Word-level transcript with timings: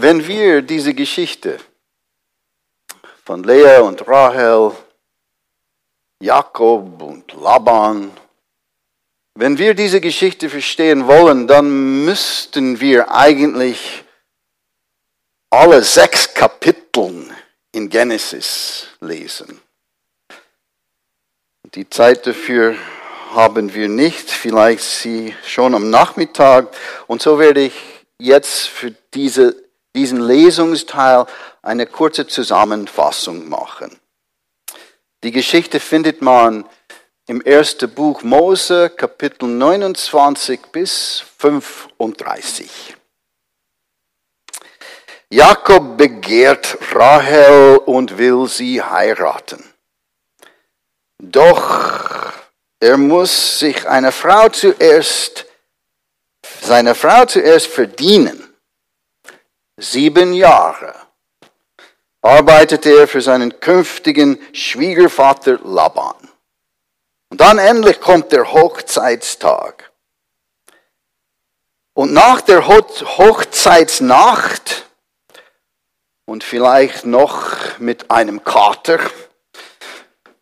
Wenn 0.00 0.24
wir 0.28 0.62
diese 0.62 0.94
Geschichte 0.94 1.58
von 3.24 3.42
Lea 3.42 3.78
und 3.78 4.06
Rahel, 4.06 4.70
Jakob 6.20 7.02
und 7.02 7.32
Laban, 7.32 8.12
wenn 9.34 9.58
wir 9.58 9.74
diese 9.74 10.00
Geschichte 10.00 10.50
verstehen 10.50 11.08
wollen, 11.08 11.48
dann 11.48 12.04
müssten 12.04 12.78
wir 12.78 13.10
eigentlich 13.10 14.04
alle 15.50 15.82
sechs 15.82 16.32
Kapiteln 16.32 17.34
in 17.72 17.88
Genesis 17.88 18.86
lesen. 19.00 19.60
Die 21.74 21.90
Zeit 21.90 22.24
dafür 22.24 22.76
haben 23.34 23.74
wir 23.74 23.88
nicht, 23.88 24.30
vielleicht 24.30 24.84
Sie 24.84 25.34
schon 25.44 25.74
am 25.74 25.90
Nachmittag. 25.90 26.68
Und 27.08 27.20
so 27.20 27.40
werde 27.40 27.62
ich 27.62 27.74
jetzt 28.20 28.68
für 28.68 28.92
diese, 29.12 29.67
diesen 29.94 30.20
Lesungsteil 30.20 31.26
eine 31.62 31.86
kurze 31.86 32.26
Zusammenfassung 32.26 33.48
machen. 33.48 33.98
Die 35.22 35.32
Geschichte 35.32 35.80
findet 35.80 36.22
man 36.22 36.64
im 37.26 37.40
ersten 37.42 37.90
Buch 37.90 38.22
Mose, 38.22 38.90
Kapitel 38.90 39.48
29 39.48 40.60
bis 40.72 41.22
35. 41.38 42.96
Jakob 45.30 45.98
begehrt 45.98 46.78
Rahel 46.94 47.78
und 47.78 48.16
will 48.16 48.46
sie 48.46 48.82
heiraten. 48.82 49.62
Doch 51.18 52.32
er 52.80 52.96
muss 52.96 53.58
sich 53.58 53.86
eine 53.86 54.12
Frau 54.12 54.48
zuerst, 54.48 55.44
seine 56.62 56.94
Frau 56.94 57.26
zuerst 57.26 57.66
verdienen. 57.66 58.47
Sieben 59.80 60.32
Jahre 60.32 60.92
arbeitete 62.20 62.90
er 62.90 63.06
für 63.06 63.20
seinen 63.20 63.60
künftigen 63.60 64.40
Schwiegervater 64.52 65.60
Laban. 65.62 66.16
Und 67.30 67.40
dann 67.40 67.58
endlich 67.58 68.00
kommt 68.00 68.32
der 68.32 68.52
Hochzeitstag. 68.52 69.92
Und 71.94 72.12
nach 72.12 72.40
der 72.40 72.66
Hochzeitsnacht 72.66 74.86
und 76.24 76.42
vielleicht 76.42 77.06
noch 77.06 77.78
mit 77.78 78.10
einem 78.10 78.42
Kater, 78.44 78.98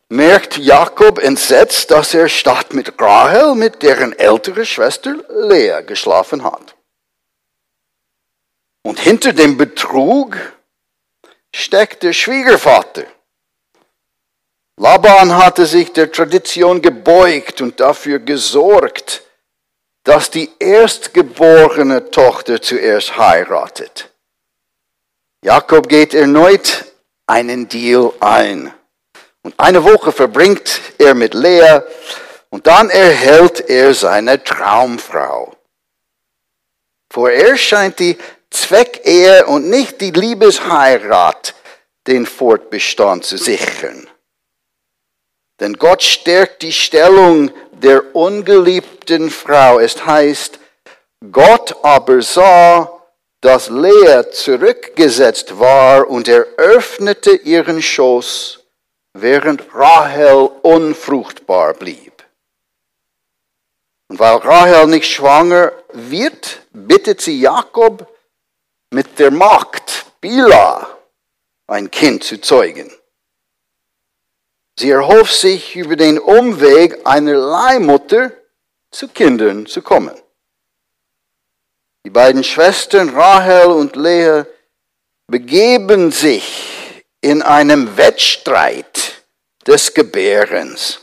merkt 0.09 0.57
Jakob 0.57 1.19
entsetzt, 1.19 1.91
dass 1.91 2.15
er 2.15 2.29
statt 2.29 2.73
mit 2.73 3.01
Rahel 3.01 3.55
mit 3.55 3.83
deren 3.83 4.13
ältere 4.13 4.65
Schwester 4.65 5.17
Lea 5.29 5.83
geschlafen 5.87 6.43
hat. 6.43 6.76
Und 8.87 9.01
hinter 9.01 9.33
dem 9.33 9.57
Betrug 9.57 10.37
steckt 11.53 12.05
der 12.05 12.13
Schwiegervater. 12.13 13.03
Laban 14.77 15.37
hatte 15.37 15.67
sich 15.67 15.93
der 15.93 16.13
Tradition 16.13 16.81
gebeugt 16.81 17.61
und 17.61 17.81
dafür 17.81 18.21
gesorgt, 18.21 19.25
dass 20.05 20.31
die 20.31 20.53
erstgeborene 20.61 22.13
Tochter 22.13 22.63
zuerst 22.63 23.19
heiratet. 23.19 24.09
Jakob 25.43 25.89
geht 25.89 26.15
erneut 26.15 26.85
einen 27.27 27.69
Deal 27.69 28.13
ein. 28.21 28.73
Und 29.43 29.59
eine 29.59 29.83
Woche 29.83 30.13
verbringt 30.13 30.81
er 30.99 31.17
mit 31.17 31.35
Lea 31.35 31.81
und 32.51 32.69
dann 32.69 32.91
erhält 32.91 33.69
er 33.69 33.93
seine 33.95 34.45
Traumfrau. 34.45 35.57
Vorerst 37.11 37.63
scheint 37.63 37.99
die 37.99 38.17
Zweckehe 38.61 39.47
und 39.47 39.69
nicht 39.69 40.01
die 40.01 40.11
Liebesheirat 40.11 41.55
den 42.07 42.27
Fortbestand 42.27 43.25
zu 43.25 43.37
sichern. 43.37 44.09
Denn 45.61 45.75
Gott 45.75 46.03
stärkt 46.03 46.63
die 46.63 46.73
Stellung 46.73 47.51
der 47.73 48.15
ungeliebten 48.15 49.31
Frau. 49.31 49.79
Es 49.79 50.05
heißt, 50.05 50.59
Gott 51.33 51.77
aber 51.83 52.23
sah, 52.23 53.03
dass 53.41 53.69
Lea 53.69 54.25
zurückgesetzt 54.31 55.59
war 55.59 56.09
und 56.09 56.29
er 56.29 56.47
öffnete 56.57 57.33
ihren 57.33 57.81
Schoß, 57.83 58.65
während 59.15 59.75
Rahel 59.75 60.51
unfruchtbar 60.63 61.75
blieb. 61.75 62.25
Und 64.09 64.19
weil 64.19 64.37
Rahel 64.37 64.87
nicht 64.87 65.11
schwanger 65.11 65.73
wird, 65.93 66.63
bittet 66.73 67.21
sie 67.21 67.41
Jakob 67.41 68.16
der 69.19 69.31
Magd 69.31 70.07
Bila 70.21 70.89
ein 71.67 71.91
Kind 71.91 72.25
zu 72.25 72.41
zeugen. 72.41 72.91
Sie 74.79 74.91
erhofft 74.91 75.35
sich 75.35 75.75
über 75.75 75.97
den 75.97 76.19
Umweg 76.19 77.07
einer 77.07 77.35
Leihmutter 77.35 78.33
zu 78.91 79.09
Kindern 79.09 79.67
zu 79.67 79.83
kommen. 79.83 80.15
Die 82.05 82.11
beiden 82.11 82.45
Schwestern 82.45 83.11
Rahel 83.11 83.67
und 83.73 83.97
Lea 83.97 84.45
begeben 85.27 86.13
sich 86.13 87.05
in 87.21 87.43
einem 87.43 87.97
Wettstreit 87.97 89.23
des 89.67 89.93
Gebärens. 89.93 91.01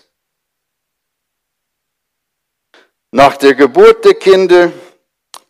Nach 3.11 3.37
der 3.37 3.53
Geburt 3.53 4.05
der 4.05 4.15
Kinder, 4.15 4.71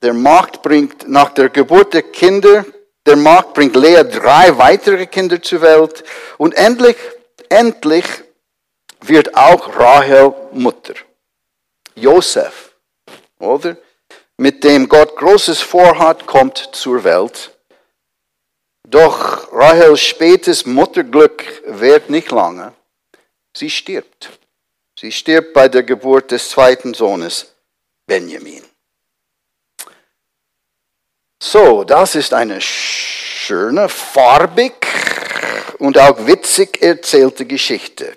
der 0.04 0.14
Magd 0.14 0.62
bringt, 0.62 1.08
nach 1.08 1.34
der 1.34 1.50
Geburt 1.50 1.94
der 1.94 2.04
Kinder, 2.04 2.66
der 3.06 3.16
Magd 3.16 3.54
bringt 3.54 3.76
Lea 3.76 4.04
drei 4.04 4.58
weitere 4.58 5.08
Kinder 5.08 5.42
zur 5.42 5.62
Welt 5.62 6.04
und 6.38 6.54
endlich, 6.54 6.98
endlich 7.50 8.06
wird 9.02 9.36
auch 9.36 9.76
Rahel 9.78 10.34
Mutter. 10.52 10.94
Josef, 11.96 12.76
oder? 13.40 13.78
mit 14.38 14.64
dem 14.64 14.90
Gott 14.90 15.16
Großes 15.16 15.62
vorhat, 15.62 16.26
kommt 16.26 16.58
zur 16.74 17.04
Welt. 17.04 17.52
Doch 18.86 19.52
Rahels 19.54 20.02
spätes 20.02 20.66
Mutterglück 20.66 21.64
währt 21.66 22.10
nicht 22.10 22.32
lange. 22.32 22.74
Sie 23.56 23.70
stirbt. 23.70 24.32
Sie 25.00 25.12
stirbt 25.12 25.54
bei 25.54 25.70
der 25.70 25.84
Geburt 25.84 26.32
des 26.32 26.50
zweiten 26.50 26.94
Sohnes, 26.94 27.54
Benjamin. 28.06 28.64
So, 31.46 31.84
das 31.84 32.16
ist 32.16 32.34
eine 32.34 32.62
schöne, 32.62 33.90
farbig 33.90 34.74
und 35.78 35.98
auch 35.98 36.26
witzig 36.26 36.82
erzählte 36.82 37.46
Geschichte. 37.46 38.16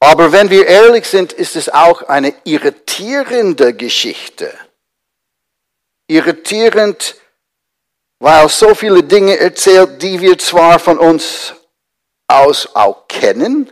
Aber 0.00 0.32
wenn 0.32 0.48
wir 0.48 0.66
ehrlich 0.66 1.06
sind, 1.06 1.34
ist 1.34 1.56
es 1.56 1.68
auch 1.68 2.00
eine 2.04 2.32
irritierende 2.44 3.74
Geschichte 3.74 4.50
irritierend, 6.06 7.16
weil 8.18 8.48
so 8.48 8.74
viele 8.74 9.02
Dinge 9.02 9.38
erzählt, 9.38 10.00
die 10.00 10.18
wir 10.18 10.38
zwar 10.38 10.78
von 10.78 10.98
uns 10.98 11.52
aus 12.28 12.74
auch 12.74 13.08
kennen, 13.08 13.70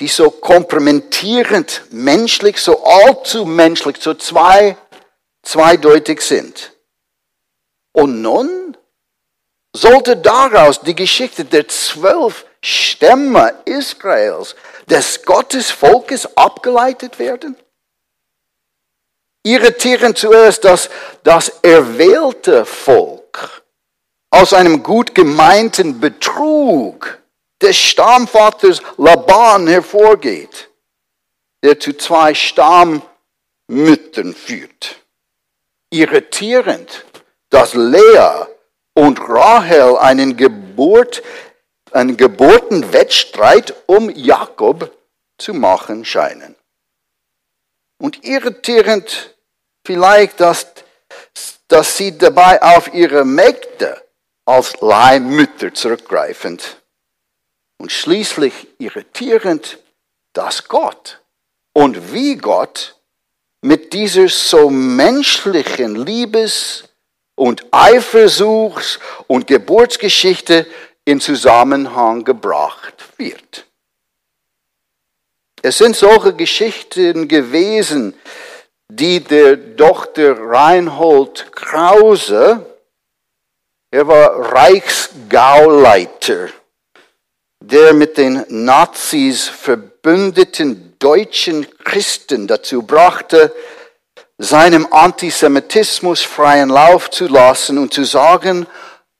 die 0.00 0.08
so 0.08 0.30
kompromittierend 0.30 1.82
menschlich, 1.90 2.56
so 2.56 2.82
allzu 2.82 3.44
menschlich, 3.44 3.98
so 4.00 4.14
zwei, 4.14 4.78
zweideutig 5.42 6.22
sind. 6.22 6.71
Und 7.92 8.22
nun 8.22 8.76
sollte 9.74 10.16
daraus 10.16 10.80
die 10.80 10.94
Geschichte 10.94 11.44
der 11.44 11.68
zwölf 11.68 12.44
Stämme 12.62 13.54
Israels, 13.64 14.54
des 14.88 15.24
Gottesvolkes 15.24 16.36
abgeleitet 16.36 17.18
werden? 17.18 17.56
irritieren 19.42 20.14
zuerst, 20.14 20.64
dass 20.64 20.88
das 21.22 21.48
erwählte 21.62 22.64
Volk 22.64 23.62
aus 24.30 24.52
einem 24.52 24.82
gut 24.82 25.14
gemeinten 25.14 26.00
Betrug 26.00 27.18
des 27.60 27.76
Stammvaters 27.76 28.80
Laban 28.96 29.66
hervorgeht, 29.66 30.70
der 31.62 31.78
zu 31.78 31.96
zwei 31.96 32.34
Stammmüttern 32.34 33.04
führt. 34.34 34.96
Irritierend, 35.90 37.04
dass 37.52 37.74
Lea 37.74 38.46
und 38.94 39.20
Rahel 39.20 39.98
einen 39.98 40.36
Geburt, 40.38 41.22
einen 41.92 42.16
Geburtenwettstreit 42.16 43.74
um 43.86 44.08
Jakob 44.08 44.90
zu 45.36 45.52
machen 45.52 46.04
scheinen. 46.06 46.56
Und 47.98 48.24
irritierend 48.24 49.34
vielleicht, 49.84 50.40
dass, 50.40 50.66
dass 51.68 51.96
sie 51.98 52.16
dabei 52.16 52.60
auf 52.62 52.92
ihre 52.94 53.26
Mägde 53.26 54.02
als 54.46 54.80
Leihmütter 54.80 55.74
zurückgreifend 55.74 56.80
und 57.76 57.92
schließlich 57.92 58.66
irritierend, 58.78 59.78
dass 60.32 60.68
Gott 60.68 61.20
und 61.74 62.14
wie 62.14 62.36
Gott 62.36 62.98
mit 63.60 63.92
dieser 63.92 64.28
so 64.28 64.70
menschlichen 64.70 65.96
Liebes- 65.96 66.88
und 67.34 67.72
Eifersuchs- 67.72 68.98
und 69.26 69.46
Geburtsgeschichte 69.46 70.66
in 71.04 71.20
Zusammenhang 71.20 72.24
gebracht 72.24 73.04
wird. 73.16 73.66
Es 75.62 75.78
sind 75.78 75.96
solche 75.96 76.34
Geschichten 76.34 77.28
gewesen, 77.28 78.14
die 78.88 79.20
der 79.20 79.56
Dr. 79.56 80.36
Reinhold 80.38 81.52
Krause, 81.52 82.66
er 83.90 84.06
war 84.06 84.52
Reichsgauleiter, 84.52 86.48
der 87.60 87.94
mit 87.94 88.16
den 88.18 88.44
Nazis 88.48 89.48
verbündeten 89.48 90.96
deutschen 90.98 91.66
Christen 91.78 92.46
dazu 92.46 92.82
brachte, 92.82 93.54
seinem 94.42 94.92
Antisemitismus 94.92 96.20
freien 96.22 96.68
Lauf 96.68 97.10
zu 97.10 97.28
lassen 97.28 97.78
und 97.78 97.94
zu 97.94 98.04
sagen, 98.04 98.66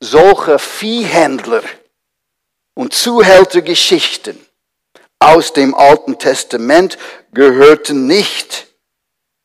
solche 0.01 0.59
Viehhändler 0.59 1.63
und 2.75 2.93
Zuhältergeschichten 2.93 4.45
aus 5.21 5.53
dem 5.53 5.77
Alten 5.77 6.19
Testament 6.19 6.99
gehörten 7.33 8.09
nicht 8.09 8.67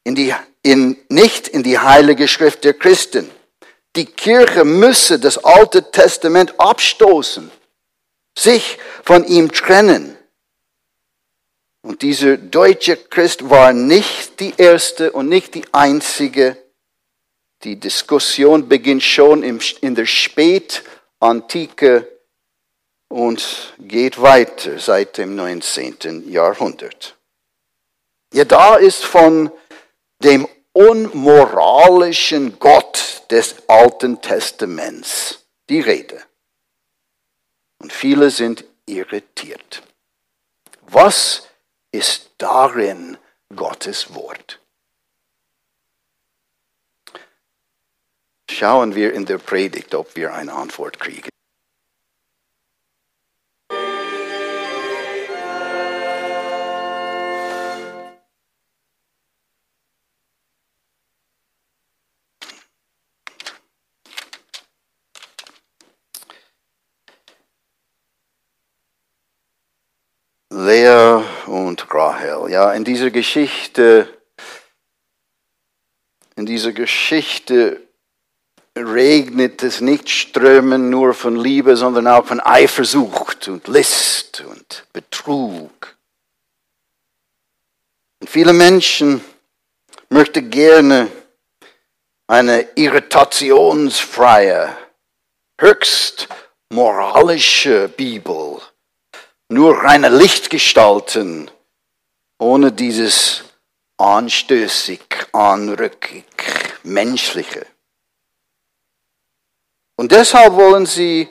in 0.04 0.16
die, 0.16 0.34
in, 0.64 0.98
nicht 1.10 1.48
in 1.48 1.62
die 1.62 1.78
heilige 1.78 2.28
Schrift 2.28 2.64
der 2.64 2.74
Christen. 2.74 3.30
Die 3.96 4.06
Kirche 4.06 4.66
müsse 4.66 5.20
das 5.20 5.44
Alte 5.44 5.92
Testament 5.92 6.60
abstoßen, 6.60 7.52
sich 8.36 8.80
von 9.04 9.24
ihm 9.26 9.52
trennen. 9.52 10.17
Und 11.88 12.02
dieser 12.02 12.36
deutsche 12.36 12.98
Christ 12.98 13.50
war 13.50 13.72
nicht 13.72 14.42
die 14.42 14.54
erste 14.58 15.14
und 15.14 15.30
nicht 15.30 15.56
die 15.56 15.64
einzige. 15.72 16.58
Die 17.64 17.78
Diskussion 17.78 18.68
beginnt 18.68 19.04
schon 19.04 19.42
in 19.42 19.96
der 19.96 20.06
Spätantike 20.06 22.06
und 23.08 23.74
geht 23.80 24.22
weiter 24.22 24.80
seit 24.80 25.18
dem 25.18 25.38
19. 25.38 26.30
Jahrhundert. 26.30 27.16
Ja, 28.34 28.44
da 28.44 28.76
ist 28.76 29.06
von 29.06 29.50
dem 30.20 30.46
unmoralischen 30.74 32.60
Gott 32.60 33.24
des 33.32 33.56
Alten 33.70 34.22
Testaments 34.22 35.40
die 35.70 35.80
Rede. 35.80 36.22
Und 37.80 37.94
viele 37.94 38.30
sind 38.30 38.66
irritiert. 38.86 39.84
Was 40.90 41.47
ist 41.98 42.30
darin 42.38 43.18
Gottes 43.56 44.14
Wort? 44.14 44.60
Schauen 48.50 48.96
wir 48.96 49.14
in 49.14 49.26
der 49.26 49.40
Predigt, 49.40 49.96
ob 49.96 50.16
wir 50.16 50.34
eine 50.34 50.54
Antwort 50.54 51.00
kriegen. 51.00 51.30
Rahel. 71.98 72.52
Ja, 72.52 72.72
in 72.74 72.84
dieser 72.84 73.10
Geschichte, 73.10 74.08
in 76.36 76.46
dieser 76.46 76.72
Geschichte 76.72 77.82
regnet 78.78 79.64
es 79.64 79.82
nicht 79.82 80.10
Strömen 80.10 80.92
nur 80.92 81.16
von 81.16 81.36
Liebe, 81.36 81.76
sondern 81.76 82.08
auch 82.08 82.26
von 82.26 82.40
Eifersucht 82.40 83.48
und 83.48 83.68
List 83.68 84.42
und 84.42 84.86
Betrug. 84.94 85.98
Und 88.20 88.30
viele 88.30 88.54
Menschen 88.54 89.22
möchten 90.10 90.52
gerne 90.52 91.08
eine 92.28 92.68
irritationsfreie, 92.76 94.78
höchst 95.60 96.28
moralische 96.70 97.88
Bibel 97.88 98.62
nur 99.50 99.78
reine 99.78 100.10
Lichtgestalten, 100.10 101.50
ohne 102.40 102.72
dieses 102.72 103.44
anstößig, 103.98 105.02
anrückig, 105.32 106.26
menschliche. 106.84 107.66
Und 109.96 110.12
deshalb 110.12 110.54
wollen 110.54 110.86
sie 110.86 111.30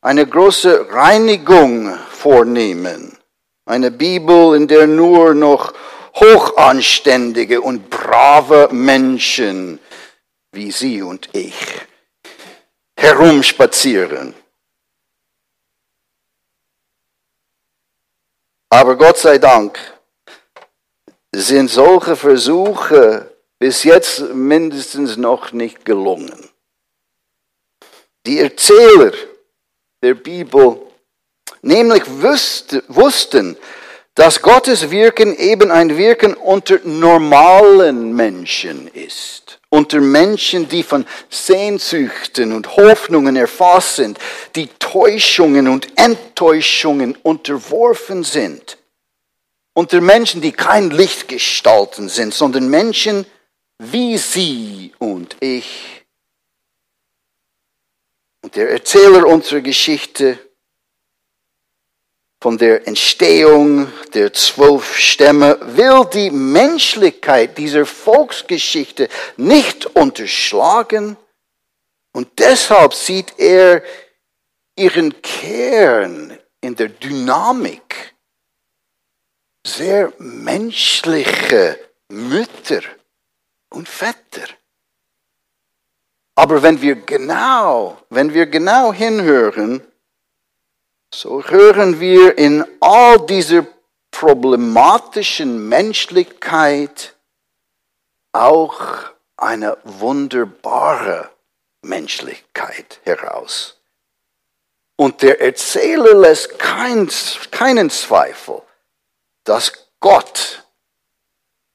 eine 0.00 0.26
große 0.26 0.90
Reinigung 0.90 1.94
vornehmen. 2.10 3.18
Eine 3.66 3.90
Bibel, 3.90 4.56
in 4.56 4.66
der 4.66 4.86
nur 4.86 5.34
noch 5.34 5.74
hochanständige 6.14 7.60
und 7.60 7.90
brave 7.90 8.68
Menschen 8.72 9.78
wie 10.52 10.70
Sie 10.70 11.02
und 11.02 11.28
ich 11.34 11.54
herumspazieren. 12.96 14.34
Aber 18.70 18.96
Gott 18.96 19.18
sei 19.18 19.38
Dank 19.38 19.78
sind 21.32 21.70
solche 21.70 22.16
Versuche 22.16 23.30
bis 23.58 23.84
jetzt 23.84 24.20
mindestens 24.34 25.16
noch 25.16 25.52
nicht 25.52 25.84
gelungen. 25.84 26.48
Die 28.26 28.38
Erzähler 28.38 29.12
der 30.02 30.14
Bibel 30.14 30.80
nämlich 31.62 32.02
wussten, 32.08 33.56
dass 34.14 34.42
Gottes 34.42 34.90
Wirken 34.90 35.36
eben 35.36 35.70
ein 35.70 35.96
Wirken 35.96 36.34
unter 36.34 36.80
normalen 36.82 38.14
Menschen 38.14 38.88
ist. 38.88 39.60
Unter 39.70 40.00
Menschen, 40.00 40.68
die 40.68 40.82
von 40.82 41.06
Sehnsüchten 41.30 42.52
und 42.52 42.76
Hoffnungen 42.76 43.36
erfasst 43.36 43.96
sind, 43.96 44.18
die 44.56 44.66
Täuschungen 44.78 45.68
und 45.68 45.88
Enttäuschungen 45.96 47.16
unterworfen 47.22 48.24
sind. 48.24 48.77
Unter 49.78 50.00
Menschen, 50.00 50.40
die 50.40 50.50
kein 50.50 50.90
Lichtgestalten 50.90 52.08
sind, 52.08 52.34
sondern 52.34 52.68
Menschen 52.68 53.24
wie 53.78 54.18
Sie 54.18 54.92
und 54.98 55.36
ich. 55.38 56.04
Und 58.42 58.56
der 58.56 58.70
Erzähler 58.70 59.24
unserer 59.24 59.60
Geschichte 59.60 60.36
von 62.40 62.58
der 62.58 62.88
Entstehung 62.88 63.86
der 64.14 64.32
zwölf 64.32 64.96
Stämme, 64.96 65.56
will 65.76 66.04
die 66.12 66.32
Menschlichkeit 66.32 67.56
dieser 67.56 67.86
Volksgeschichte 67.86 69.08
nicht 69.36 69.86
unterschlagen 69.86 71.16
und 72.12 72.36
deshalb 72.40 72.94
sieht 72.94 73.38
er 73.38 73.84
ihren 74.74 75.22
Kern 75.22 76.36
in 76.62 76.74
der 76.74 76.88
Dynamik 76.88 78.17
sehr 79.76 80.12
menschliche 80.18 81.78
Mütter 82.08 82.82
und 83.70 83.88
Väter. 83.88 84.48
Aber 86.34 86.62
wenn 86.62 86.80
wir 86.80 86.94
genau, 86.94 87.98
wenn 88.10 88.32
wir 88.32 88.46
genau 88.46 88.92
hinhören, 88.92 89.82
so 91.12 91.42
hören 91.42 92.00
wir 92.00 92.38
in 92.38 92.64
all 92.80 93.18
dieser 93.26 93.66
problematischen 94.10 95.68
Menschlichkeit 95.68 97.14
auch 98.32 98.80
eine 99.36 99.78
wunderbare 99.84 101.30
Menschlichkeit 101.82 103.00
heraus. 103.04 103.76
Und 104.96 105.22
der 105.22 105.40
Erzähler 105.40 106.14
lässt 106.14 106.58
kein, 106.58 107.08
keinen 107.50 107.88
Zweifel, 107.88 108.62
dass 109.48 109.72
Gott 110.00 110.64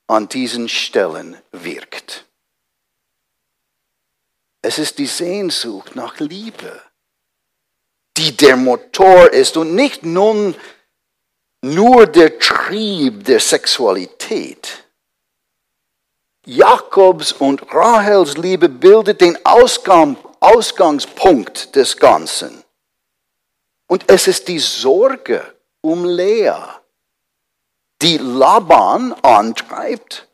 an 0.07 0.29
diesen 0.29 0.69
Stellen 0.69 1.41
wirkt. 1.51 2.25
Es 4.61 4.77
ist 4.77 4.97
die 4.97 5.07
Sehnsucht 5.07 5.95
nach 5.95 6.19
Liebe 6.19 6.81
die 8.17 8.35
der 8.35 8.55
Motor 8.55 9.31
ist 9.31 9.57
und 9.57 9.75
nicht 9.75 10.03
nun 10.03 10.55
nur 11.61 12.05
der 12.05 12.37
Trieb 12.39 13.23
der 13.25 13.39
Sexualität. 13.39 14.85
Jakobs 16.45 17.31
und 17.31 17.61
Rahels 17.73 18.37
Liebe 18.37 18.67
bildet 18.67 19.21
den 19.21 19.37
Ausgang, 19.45 20.17
Ausgangspunkt 20.41 21.75
des 21.75 21.97
Ganzen. 21.97 22.63
Und 23.87 24.03
es 24.07 24.27
ist 24.27 24.47
die 24.49 24.59
Sorge 24.59 25.55
um 25.81 26.03
Lea, 26.03 26.53
die 28.03 28.17
Laban 28.17 29.13
antreibt 29.21 30.27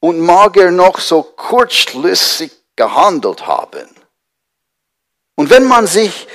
und 0.00 0.20
mag 0.20 0.56
er 0.56 0.72
noch 0.72 0.98
so 0.98 1.22
kurzschlüssig 1.22 2.50
gehandelt 2.74 3.46
haben. 3.46 3.88
Und 5.36 5.50
wenn 5.50 5.64
man 5.64 5.86
sich 5.86 6.26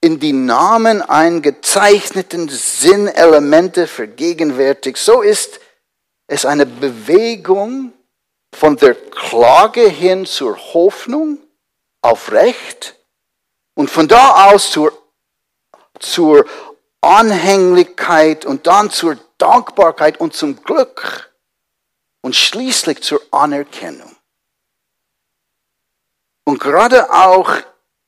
in 0.00 0.20
die 0.20 0.32
Namen 0.32 1.02
eingezeichneten 1.02 2.48
Sinnelemente 2.48 3.88
vergegenwärtigt, 3.88 4.98
so 4.98 5.20
ist 5.20 5.58
es 6.28 6.44
eine 6.44 6.66
Bewegung 6.66 7.92
von 8.54 8.76
der 8.76 8.94
Klage 8.94 9.88
hin 9.88 10.26
zur 10.26 10.56
Hoffnung 10.74 11.38
auf 12.02 12.30
Recht 12.30 12.96
und 13.74 13.90
von 13.90 14.06
da 14.06 14.50
aus 14.50 14.70
zur, 14.70 14.92
zur 15.98 16.44
Anhänglichkeit 17.00 18.44
und 18.44 18.66
dann 18.68 18.90
zur 18.90 19.18
Dankbarkeit 19.42 20.20
und 20.20 20.34
zum 20.34 20.62
Glück 20.62 21.32
und 22.20 22.36
schließlich 22.36 23.02
zur 23.02 23.20
Anerkennung. 23.32 24.14
Und 26.44 26.60
gerade 26.60 27.12
auch 27.12 27.56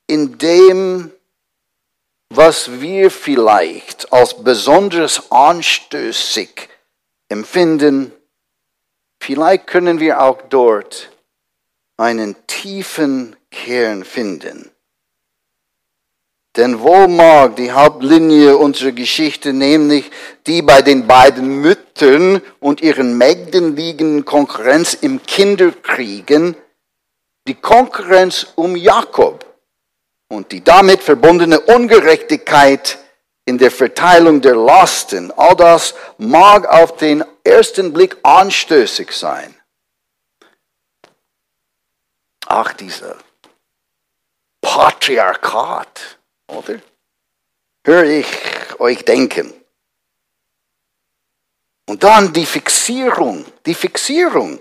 in 0.07 0.37
dem, 0.37 1.11
was 2.29 2.79
wir 2.79 3.11
vielleicht 3.11 4.13
als 4.13 4.41
besonders 4.43 5.29
anstößig 5.29 6.69
empfinden, 7.27 8.13
vielleicht 9.21 9.67
können 9.67 9.99
wir 9.99 10.21
auch 10.21 10.41
dort 10.43 11.11
einen 11.97 12.47
tiefen 12.47 13.35
Kern 13.51 14.05
finden. 14.05 14.71
Denn 16.55 16.79
wo 16.79 17.07
mag 17.07 17.57
die 17.57 17.71
Hauptlinie 17.71 18.55
unserer 18.55 18.93
Geschichte, 18.93 19.51
nämlich 19.51 20.09
die 20.47 20.61
bei 20.61 20.81
den 20.81 21.05
beiden 21.05 21.61
Müttern 21.61 22.41
und 22.59 22.81
ihren 22.81 23.17
Mägden 23.17 23.75
liegenden 23.75 24.23
Konkurrenz 24.23 24.93
im 24.93 25.21
Kinderkriegen, 25.21 26.55
die 27.47 27.55
Konkurrenz 27.55 28.47
um 28.55 28.75
Jakob 28.75 29.45
und 30.29 30.51
die 30.51 30.63
damit 30.63 31.03
verbundene 31.03 31.59
Ungerechtigkeit 31.59 32.99
in 33.45 33.57
der 33.57 33.71
Verteilung 33.71 34.41
der 34.41 34.55
Lasten, 34.55 35.31
all 35.31 35.55
das 35.55 35.93
mag 36.17 36.67
auf 36.67 36.95
den 36.95 37.23
ersten 37.43 37.93
Blick 37.93 38.17
anstößig 38.23 39.11
sein. 39.11 39.53
Ach, 42.47 42.73
dieser 42.73 43.17
Patriarchat, 44.61 46.17
oder? 46.47 46.79
Höre 47.85 48.03
ich 48.05 48.27
euch 48.79 49.05
denken. 49.05 49.53
Und 51.87 52.03
dann 52.03 52.33
die 52.33 52.45
Fixierung, 52.45 53.45
die 53.65 53.75
Fixierung 53.75 54.59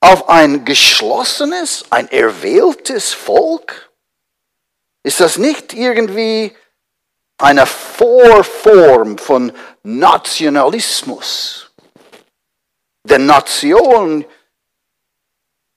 auf 0.00 0.28
ein 0.28 0.64
geschlossenes, 0.64 1.84
ein 1.90 2.10
erwähltes 2.10 3.12
Volk? 3.12 3.90
Ist 5.02 5.20
das 5.20 5.36
nicht 5.38 5.74
irgendwie 5.74 6.56
eine 7.38 7.66
Vorform 7.66 9.18
von 9.18 9.52
Nationalismus? 9.82 11.70
Denn 13.04 13.26
Nation 13.26 14.24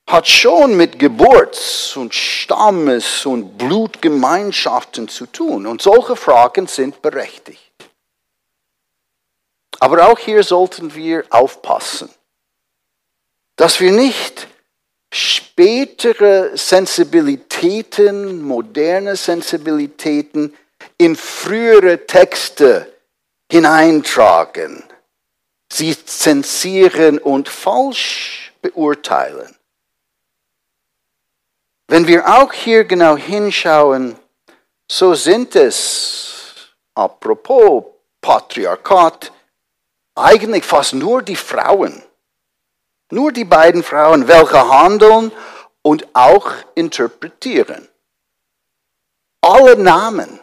hat 0.09 0.27
schon 0.27 0.75
mit 0.75 0.99
Geburts- 0.99 1.95
und 1.95 2.13
Stammes- 2.13 3.25
und 3.25 3.57
Blutgemeinschaften 3.57 5.07
zu 5.07 5.25
tun. 5.25 5.65
Und 5.65 5.81
solche 5.81 6.15
Fragen 6.15 6.67
sind 6.67 7.01
berechtigt. 7.01 7.71
Aber 9.79 10.09
auch 10.09 10.19
hier 10.19 10.43
sollten 10.43 10.93
wir 10.93 11.23
aufpassen 11.29 12.09
dass 13.59 13.81
wir 13.81 13.91
nicht 13.91 14.47
spätere 15.11 16.55
Sensibilitäten, 16.55 18.41
moderne 18.41 19.17
Sensibilitäten 19.17 20.55
in 20.97 21.17
frühere 21.17 22.05
Texte 22.07 22.89
hineintragen, 23.51 24.81
sie 25.69 25.93
zensieren 26.05 27.17
und 27.17 27.49
falsch 27.49 28.53
beurteilen. 28.61 29.53
Wenn 31.89 32.05
wir 32.05 32.27
auch 32.27 32.53
hier 32.53 32.83
genau 32.83 33.17
hinschauen, 33.17 34.15
so 34.87 35.15
sind 35.15 35.55
es, 35.55 36.69
apropos 36.93 37.83
Patriarchat, 38.21 39.31
eigentlich 40.13 40.63
fast 40.63 40.93
nur 40.93 41.23
die 41.23 41.35
Frauen, 41.35 42.03
nur 43.09 43.31
die 43.31 43.43
beiden 43.43 43.81
Frauen, 43.81 44.27
welche 44.27 44.69
handeln 44.69 45.31
und 45.81 46.07
auch 46.13 46.51
interpretieren. 46.75 47.87
Alle 49.41 49.75
Namen, 49.75 50.39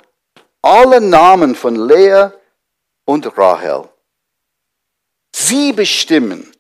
alle 0.63 1.01
Namen 1.01 1.55
von 1.55 1.77
Lea 1.77 2.31
und 3.05 3.39
Rahel. 3.39 3.89
Sie 5.33 5.73
bestimmen 5.73 6.53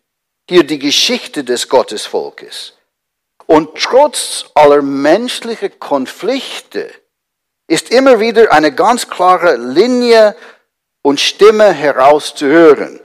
hier 0.49 0.62
die 0.62 0.78
Geschichte 0.78 1.43
des 1.43 1.69
Gottesvolkes. 1.69 2.75
Und 3.46 3.80
trotz 3.80 4.46
aller 4.54 4.82
menschlichen 4.82 5.78
Konflikte 5.78 6.90
ist 7.68 7.90
immer 7.90 8.20
wieder 8.20 8.52
eine 8.52 8.72
ganz 8.72 9.08
klare 9.08 9.56
Linie 9.56 10.36
und 11.02 11.20
Stimme 11.20 11.72
herauszuhören. 11.72 13.00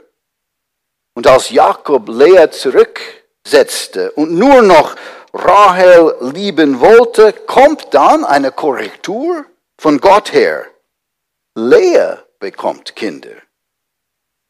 Und 1.14 1.26
als 1.26 1.50
Jakob 1.50 2.08
Lea 2.08 2.50
zurücksetzte 2.50 4.12
und 4.12 4.32
nur 4.32 4.62
noch 4.62 4.96
Rahel 5.32 6.16
lieben 6.32 6.80
wollte, 6.80 7.32
kommt 7.32 7.94
dann 7.94 8.24
eine 8.24 8.50
Korrektur 8.52 9.44
von 9.78 10.00
Gott 10.00 10.32
her. 10.32 10.66
Lea 11.54 12.16
bekommt 12.38 12.96
Kinder. 12.96 13.36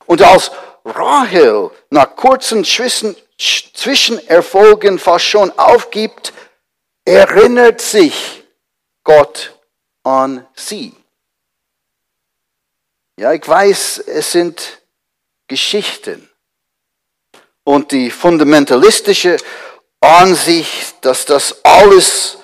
Und 0.06 0.22
als 0.22 0.50
Rahel 0.84 1.70
nach 1.90 2.16
kurzen 2.16 2.64
Zwischenerfolgen 2.64 4.98
fast 4.98 5.24
schon 5.24 5.56
aufgibt, 5.58 6.32
erinnert 7.04 7.80
sich 7.80 8.44
Gott 9.04 9.56
an 10.02 10.46
sie. 10.54 10.94
Ja, 13.18 13.32
ich 13.32 13.46
weiß, 13.46 13.98
es 14.06 14.32
sind 14.32 14.82
Geschichten 15.46 16.28
und 17.64 17.92
die 17.92 18.10
fundamentalistische 18.10 19.36
Ansicht, 20.00 20.96
dass 21.02 21.24
das 21.24 21.64
alles 21.64 22.38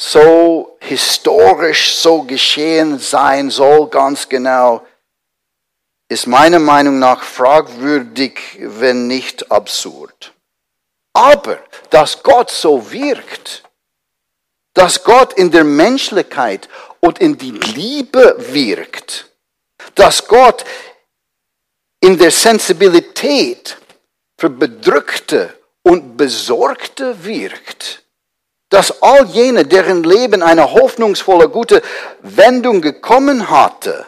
so 0.00 0.76
historisch 0.80 1.96
so 1.96 2.22
geschehen 2.22 2.98
sein 2.98 3.50
soll, 3.50 3.88
ganz 3.88 4.28
genau, 4.28 4.84
ist 6.10 6.26
meiner 6.26 6.58
Meinung 6.58 6.98
nach 6.98 7.22
fragwürdig, 7.22 8.40
wenn 8.58 9.06
nicht 9.06 9.50
absurd. 9.52 10.34
Aber, 11.12 11.58
dass 11.90 12.22
Gott 12.24 12.50
so 12.50 12.90
wirkt, 12.90 13.62
dass 14.74 15.04
Gott 15.04 15.32
in 15.34 15.52
der 15.52 15.62
Menschlichkeit 15.62 16.68
und 16.98 17.20
in 17.20 17.38
die 17.38 17.52
Liebe 17.52 18.34
wirkt, 18.38 19.30
dass 19.94 20.26
Gott 20.26 20.64
in 22.00 22.18
der 22.18 22.32
Sensibilität 22.32 23.76
für 24.36 24.50
Bedrückte 24.50 25.56
und 25.82 26.16
Besorgte 26.16 27.24
wirkt. 27.24 28.02
Dass 28.68 29.00
all 29.02 29.26
jene, 29.26 29.64
deren 29.64 30.02
Leben 30.02 30.42
eine 30.42 30.72
hoffnungsvolle, 30.72 31.48
gute 31.48 31.82
Wendung 32.20 32.80
gekommen 32.80 33.48
hatte, 33.48 34.06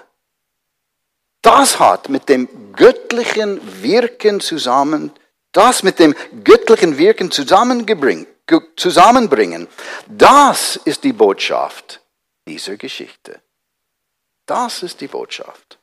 das 1.42 1.78
hat 1.78 2.08
mit 2.08 2.28
dem 2.28 2.72
göttlichen 2.72 3.60
Wirken 3.82 4.40
zusammen, 4.40 5.12
das 5.52 5.82
mit 5.82 5.98
dem 5.98 6.14
göttlichen 6.42 6.96
Wirken 6.96 7.30
zusammenbringen. 7.30 8.26
Das 10.08 10.80
ist 10.84 11.04
die 11.04 11.12
Botschaft 11.12 12.00
dieser 12.48 12.76
Geschichte. 12.76 13.40
Das 14.46 14.82
ist 14.82 15.00
die 15.00 15.08
Botschaft 15.08 15.78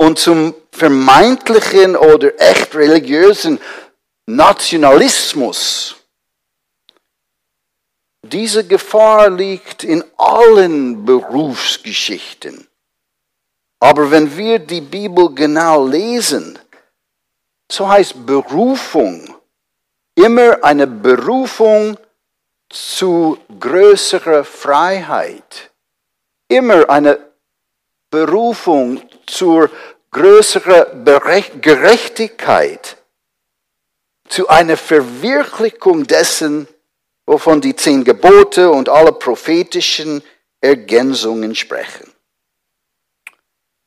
und 0.00 0.18
zum 0.18 0.54
vermeintlichen 0.72 1.94
oder 1.94 2.32
echt 2.40 2.74
religiösen 2.74 3.60
Nationalismus. 4.24 5.96
Diese 8.22 8.66
Gefahr 8.66 9.28
liegt 9.28 9.84
in 9.84 10.02
allen 10.16 11.04
Berufsgeschichten. 11.04 12.66
Aber 13.80 14.10
wenn 14.10 14.36
wir 14.36 14.58
die 14.58 14.82
Bibel 14.82 15.34
genau 15.34 15.86
lesen, 15.86 16.58
so 17.70 17.88
heißt 17.88 18.26
Berufung 18.26 19.34
immer 20.14 20.62
eine 20.62 20.86
Berufung 20.86 21.96
zu 22.68 23.38
größerer 23.58 24.44
Freiheit. 24.44 25.72
Immer 26.48 26.88
eine 26.88 27.18
Berufung 28.10 29.02
zur 29.26 29.70
größeren 30.10 31.04
Gerechtigkeit, 31.60 32.96
zu 34.28 34.48
einer 34.48 34.76
Verwirklichung 34.76 36.06
dessen, 36.06 36.68
wovon 37.26 37.60
die 37.60 37.76
zehn 37.76 38.04
Gebote 38.04 38.70
und 38.70 38.88
alle 38.88 39.12
prophetischen 39.12 40.22
Ergänzungen 40.60 41.54
sprechen. 41.54 42.12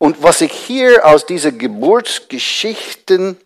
Und 0.03 0.22
was 0.22 0.41
ich 0.41 0.51
hier 0.51 1.05
aus 1.05 1.25
diesen 1.25 1.57
Geburtsgeschichten 1.57 3.39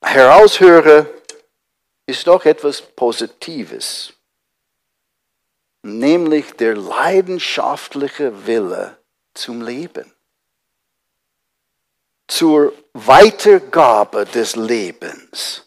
heraushöre, 0.00 1.06
ist 2.06 2.26
doch 2.26 2.46
etwas 2.46 2.80
Positives, 2.80 4.14
nämlich 5.82 6.52
der 6.52 6.76
leidenschaftliche 6.76 8.46
Wille 8.46 8.96
zum 9.34 9.60
Leben, 9.60 10.10
zur 12.26 12.72
Weitergabe 12.94 14.24
des 14.24 14.56
Lebens. 14.56 15.66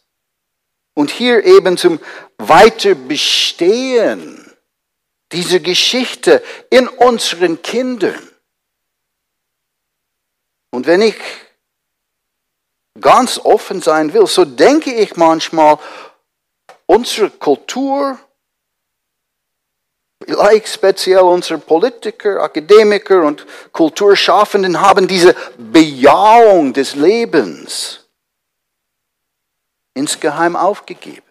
Und 0.96 1.12
hier 1.12 1.44
eben 1.44 1.78
zum 1.78 2.00
Weiterbestehen 2.40 4.41
dieser 5.32 5.60
Geschichte 5.60 6.44
in 6.70 6.88
unseren 6.88 7.62
Kindern. 7.62 8.30
Und 10.72 10.88
wenn 10.88 11.02
ich 11.02 11.16
ganz 13.00 13.38
offen 13.38 13.82
sein 13.82 14.14
will, 14.14 14.28
so 14.28 14.46
denke 14.46 14.94
ich 14.94 15.16
manchmal, 15.16 15.78
unsere 16.86 17.30
Kultur, 17.30 18.20
vielleicht 20.26 20.68
speziell 20.68 21.20
unsere 21.20 21.60
Politiker, 21.60 22.42
Akademiker 22.42 23.24
und 23.24 23.46
Kulturschaffenden 23.72 24.80
haben 24.80 25.08
diese 25.08 25.36
Bejahung 25.58 26.74
des 26.74 26.96
Lebens 26.96 28.06
insgeheim 29.94 30.56
aufgegeben. 30.56 31.28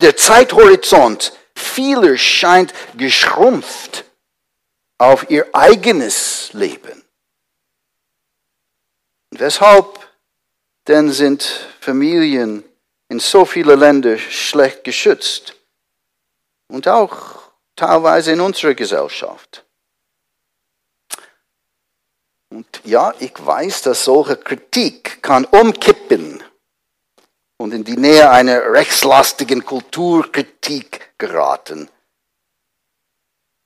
Der 0.00 0.16
Zeithorizont 0.16 1.32
vieler 1.58 2.16
scheint 2.16 2.72
geschrumpft 2.96 4.04
auf 4.98 5.30
ihr 5.30 5.46
eigenes 5.54 6.52
Leben. 6.52 7.04
Weshalb 9.30 10.08
denn 10.86 11.12
sind 11.12 11.42
Familien 11.80 12.64
in 13.08 13.20
so 13.20 13.44
vielen 13.44 13.78
Ländern 13.78 14.18
schlecht 14.18 14.84
geschützt? 14.84 15.54
Und 16.68 16.88
auch 16.88 17.38
teilweise 17.76 18.32
in 18.32 18.40
unserer 18.40 18.74
Gesellschaft. 18.74 19.64
Und 22.50 22.66
ja, 22.84 23.14
ich 23.18 23.34
weiß, 23.38 23.82
dass 23.82 24.04
solche 24.04 24.36
Kritik 24.36 25.22
kann 25.22 25.44
umkippen 25.44 26.42
und 27.58 27.74
in 27.74 27.84
die 27.84 27.96
Nähe 27.96 28.30
einer 28.30 28.72
rechtslastigen 28.72 29.64
Kulturkritik 29.64 31.12
geraten. 31.18 31.90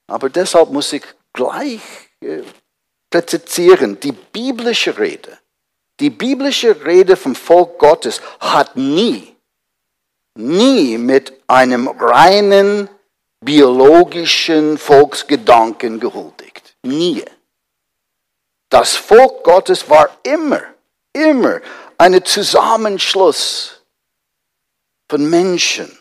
Aber 0.07 0.29
deshalb 0.29 0.71
muss 0.71 0.91
ich 0.91 1.03
gleich 1.31 1.81
äh, 2.21 2.41
präzisieren, 3.09 3.99
die 3.99 4.11
biblische 4.11 4.97
Rede, 4.97 5.39
die 5.99 6.09
biblische 6.09 6.83
Rede 6.85 7.15
vom 7.15 7.35
Volk 7.35 7.77
Gottes 7.79 8.21
hat 8.39 8.75
nie, 8.75 9.35
nie 10.35 10.97
mit 10.97 11.33
einem 11.47 11.87
reinen 11.87 12.89
biologischen 13.39 14.77
Volksgedanken 14.77 15.99
gehuldigt. 15.99 16.75
Nie. 16.81 17.23
Das 18.69 18.95
Volk 18.95 19.43
Gottes 19.43 19.87
war 19.87 20.09
immer, 20.23 20.61
immer 21.13 21.61
ein 21.97 22.25
Zusammenschluss 22.25 23.72
von 25.13 25.29
Menschen, 25.29 25.95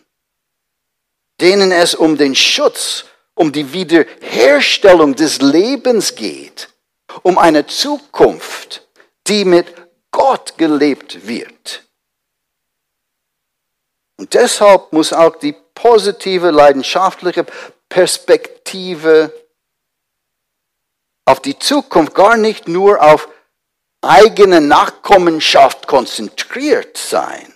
denen 1.38 1.70
es 1.70 1.94
um 1.94 2.16
den 2.16 2.35
Schutz, 2.35 3.05
um 3.35 3.53
die 3.53 3.75
Wiederherstellung 3.75 5.14
des 5.14 5.42
Lebens 5.42 6.14
geht, 6.14 6.70
um 7.20 7.37
eine 7.37 7.66
Zukunft, 7.66 8.88
die 9.27 9.44
mit 9.44 9.66
Gott 10.12 10.57
gelebt 10.57 11.27
wird. 11.27 11.85
Und 14.16 14.33
deshalb 14.33 14.94
muss 14.94 15.12
auch 15.12 15.37
die 15.37 15.55
positive, 15.75 16.51
leidenschaftliche 16.51 17.44
Perspektive 17.90 19.31
auf 21.27 21.40
die 21.40 21.59
Zukunft 21.59 22.14
gar 22.14 22.38
nicht 22.38 22.66
nur 22.66 23.03
auf 23.03 23.29
eigene 24.01 24.62
Nachkommenschaft 24.62 25.87
konzentriert 25.87 26.96
sein, 26.96 27.52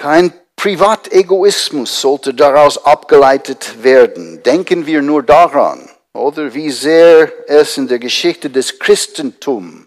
Kein 0.00 0.32
Privategoismus 0.56 2.00
sollte 2.00 2.32
daraus 2.32 2.82
abgeleitet 2.86 3.82
werden. 3.82 4.42
Denken 4.42 4.86
wir 4.86 5.02
nur 5.02 5.22
daran, 5.22 5.90
oder 6.14 6.54
wie 6.54 6.70
sehr 6.70 7.30
es 7.46 7.76
in 7.76 7.86
der 7.86 7.98
Geschichte 7.98 8.48
des 8.48 8.78
Christentums 8.78 9.86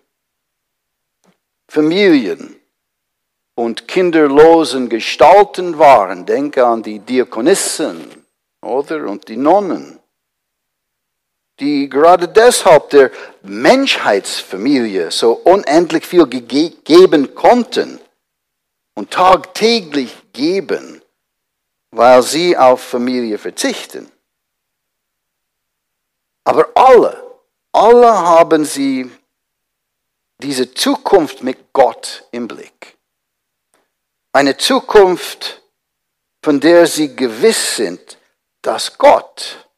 Familien 1.68 2.56
und 3.56 3.88
kinderlosen 3.88 4.88
Gestalten 4.88 5.80
waren. 5.80 6.28
Denke 6.28 6.64
an 6.64 6.84
die 6.84 7.00
Diakonissen, 7.00 8.24
oder? 8.62 9.08
Und 9.08 9.28
die 9.30 9.38
Nonnen, 9.38 9.98
die 11.60 11.90
gerade 11.90 12.28
deshalb 12.28 12.92
der 12.92 13.10
Menschheitsfamilie 13.42 15.10
so 15.10 15.32
unendlich 15.44 16.06
viel 16.06 16.28
geben 16.28 17.34
konnten 17.34 18.00
und 18.96 19.12
tagtäglich 19.12 20.16
geben, 20.34 21.02
weil 21.92 22.22
sie 22.24 22.58
auf 22.58 22.82
Familie 22.82 23.38
verzichten. 23.38 24.12
Aber 26.44 26.70
alle, 26.76 27.40
alle 27.72 28.12
haben 28.12 28.66
sie 28.66 29.10
diese 30.40 30.74
Zukunft 30.74 31.42
mit 31.44 31.72
Gott 31.74 32.26
im 32.32 32.48
Blick. 32.48 32.98
Eine 34.34 34.58
Zukunft, 34.58 35.62
von 36.42 36.60
der 36.60 36.86
sie 36.88 37.16
gewiss 37.16 37.78
sind, 37.78 38.18
dass 38.62 38.98
Gott 38.98 39.70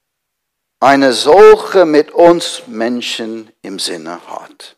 eine 0.80 1.14
solche 1.14 1.86
mit 1.86 2.12
uns 2.12 2.64
Menschen 2.68 3.52
im 3.62 3.80
Sinne 3.80 4.26
hat. 4.28 4.78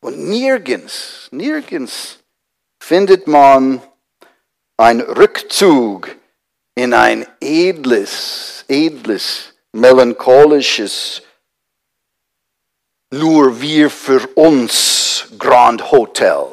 Und 0.00 0.18
nirgends, 0.18 1.28
nirgends 1.30 2.21
findet 2.82 3.28
man 3.28 3.80
ein 4.76 5.00
Rückzug 5.00 6.16
in 6.74 6.92
ein 6.92 7.24
edles, 7.40 8.64
edles, 8.66 9.54
melancholisches, 9.70 11.22
nur 13.12 13.60
wir 13.60 13.88
für 13.88 14.26
uns 14.34 15.28
Grand 15.38 15.92
Hotel, 15.92 16.44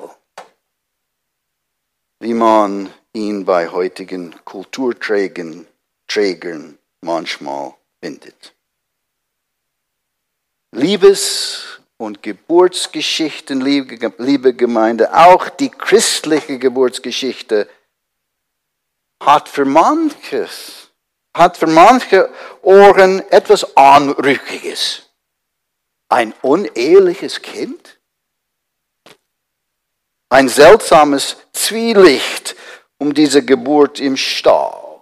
wie 2.19 2.35
man 2.35 2.93
ihn 3.13 3.43
bei 3.43 3.67
heutigen 3.67 4.35
Kulturträgern 4.45 5.65
Trägern 6.07 6.77
manchmal 7.01 7.73
findet. 8.01 8.53
Liebes 10.71 11.78
und 11.99 12.23
Geburtsgeschichten, 12.23 13.59
liebe 13.59 14.53
Gemeinde, 14.53 15.13
auch 15.13 15.49
die 15.49 15.69
christliche 15.69 16.57
Geburtsgeschichte 16.57 17.69
hat 19.21 19.49
für 19.49 19.65
manches, 19.65 20.91
hat 21.35 21.57
für 21.57 21.67
manche 21.67 22.33
Ohren 22.61 23.19
etwas 23.31 23.75
Anrüchiges. 23.75 25.09
Ein 26.07 26.33
uneheliches 26.41 27.41
Kind? 27.41 27.99
Ein 30.29 30.47
seltsames 30.47 31.35
Zwielicht 31.51 32.55
um 32.97 33.13
diese 33.13 33.43
Geburt 33.43 33.99
im 33.99 34.15
Stall. 34.15 35.01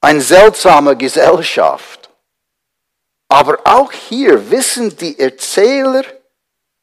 Eine 0.00 0.20
seltsame 0.20 0.96
Gesellschaft 0.96 2.01
aber 3.32 3.60
auch 3.64 3.90
hier 3.92 4.50
wissen 4.50 4.94
die 4.98 5.18
Erzähler, 5.18 6.04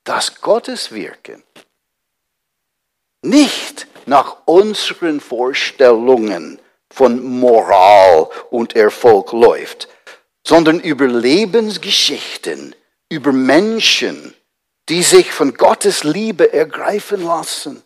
dass 0.04 0.42
Gottes 0.42 0.92
Wirken 0.92 1.44
nicht 3.22 3.86
nach 4.08 4.38
unseren 4.46 5.20
Vorstellungen 5.20 6.60
von 6.90 7.24
Moral 7.24 8.32
und 8.50 8.76
Erfolg 8.76 9.32
läuft, 9.32 9.90
sondern 10.44 10.80
über 10.80 11.06
Lebensgeschichten, 11.06 12.76
über 13.10 13.32
Menschen, 13.32 14.34
die 14.90 15.04
sich 15.04 15.32
von 15.32 15.54
Gottes 15.54 16.04
Liebe 16.04 16.52
ergreifen 16.52 17.26
lassen. 17.26 17.84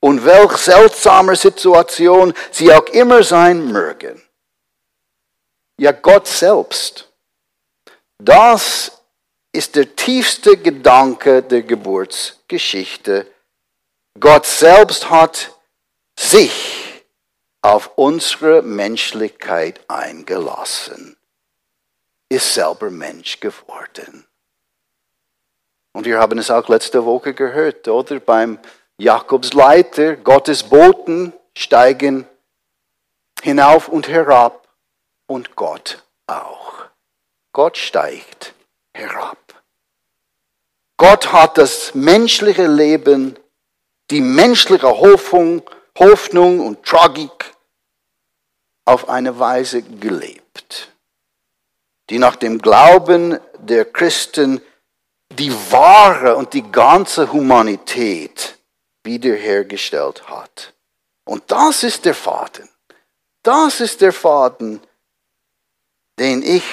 Und 0.00 0.24
welch 0.24 0.56
seltsame 0.56 1.36
Situation 1.36 2.32
sie 2.50 2.72
auch 2.72 2.86
immer 2.86 3.22
sein 3.22 3.70
mögen 3.70 4.22
ja 5.78 5.92
Gott 5.92 6.26
selbst. 6.26 7.10
Das 8.18 9.02
ist 9.52 9.76
der 9.76 9.94
tiefste 9.96 10.56
Gedanke 10.56 11.42
der 11.42 11.62
Geburtsgeschichte. 11.62 13.26
Gott 14.18 14.46
selbst 14.46 15.10
hat 15.10 15.50
sich 16.18 17.04
auf 17.62 17.92
unsere 17.96 18.62
Menschlichkeit 18.62 19.80
eingelassen, 19.88 21.16
ist 22.28 22.54
selber 22.54 22.90
Mensch 22.90 23.40
geworden. 23.40 24.26
Und 25.92 26.06
wir 26.06 26.18
haben 26.18 26.38
es 26.38 26.50
auch 26.50 26.68
letzte 26.68 27.04
Woche 27.04 27.34
gehört, 27.34 27.86
oder? 27.86 28.18
Beim 28.18 28.58
Jakobsleiter, 28.98 30.16
Gottes 30.16 30.62
Boten 30.62 31.32
steigen 31.56 32.26
hinauf 33.42 33.88
und 33.88 34.08
herab 34.08 34.61
und 35.32 35.56
Gott 35.56 36.04
auch. 36.26 36.84
Gott 37.52 37.76
steigt 37.76 38.54
herab. 38.94 39.38
Gott 40.96 41.32
hat 41.32 41.58
das 41.58 41.94
menschliche 41.94 42.66
Leben, 42.66 43.38
die 44.10 44.20
menschliche 44.20 44.88
Hoffnung, 44.88 45.62
Hoffnung 45.98 46.60
und 46.60 46.84
Tragik 46.84 47.54
auf 48.84 49.08
eine 49.08 49.38
Weise 49.38 49.82
gelebt, 49.82 50.92
die 52.10 52.18
nach 52.18 52.36
dem 52.36 52.60
Glauben 52.60 53.38
der 53.58 53.84
Christen 53.84 54.60
die 55.30 55.52
wahre 55.72 56.36
und 56.36 56.52
die 56.52 56.70
ganze 56.70 57.32
Humanität 57.32 58.58
wiederhergestellt 59.02 60.28
hat. 60.28 60.74
Und 61.24 61.50
das 61.50 61.84
ist 61.84 62.04
der 62.04 62.14
Faden. 62.14 62.68
Das 63.42 63.80
ist 63.80 64.00
der 64.00 64.12
Faden, 64.12 64.80
den 66.18 66.42
ich 66.42 66.64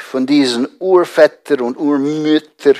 von 0.00 0.26
diesen 0.26 0.68
Urväter 0.78 1.62
und 1.62 1.76
Urmütter, 1.76 2.74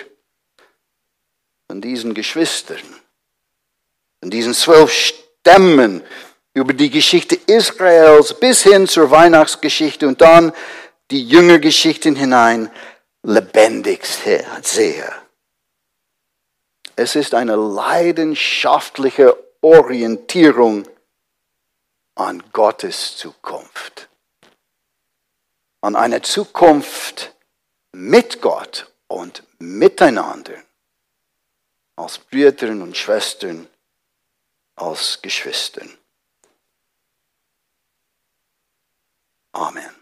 von 1.67 1.81
diesen 1.81 2.15
Geschwistern, 2.15 2.83
von 4.21 4.31
diesen 4.31 4.55
zwölf 4.55 4.93
Stämmen 4.93 6.03
über 6.55 6.75
die 6.75 6.91
Geschichte 6.91 7.39
Israels 7.47 8.39
bis 8.39 8.63
hin 8.63 8.87
zur 8.87 9.11
Weihnachtsgeschichte 9.11 10.07
und 10.07 10.21
dann 10.21 10.53
die 11.11 11.27
Jüngergeschichten 11.27 12.15
hinein 12.17 12.71
lebendig 13.23 14.05
sehe. 14.05 15.13
Es 16.95 17.17
ist 17.17 17.35
eine 17.35 17.57
leidenschaftliche 17.57 19.37
Orientierung 19.63 20.87
an 22.15 22.43
Gottes 22.53 23.17
Zukunft. 23.17 24.09
An 25.83 25.97
eine 25.97 26.23
Zukunft 26.23 27.35
mit 27.93 28.41
Gott 28.41 28.91
und 29.09 29.43
miteinander. 29.59 30.63
Als 31.97 32.19
Brüder 32.19 32.71
und 32.71 32.97
Schwestern, 32.97 33.69
als 34.77 35.21
Geschwistern. 35.21 35.99
Amen. 39.53 40.02